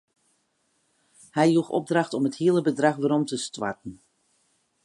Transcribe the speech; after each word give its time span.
Hy 1.35 1.47
joech 1.53 1.73
opdracht 1.79 2.13
om 2.17 2.27
it 2.29 2.39
hiele 2.41 2.61
bedrach 2.69 3.01
werom 3.01 3.23
te 3.27 3.37
stoarten. 3.47 3.93